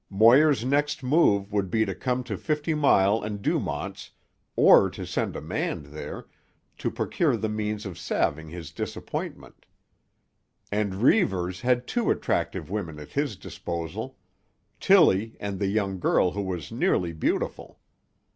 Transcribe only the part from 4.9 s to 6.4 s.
send a man there,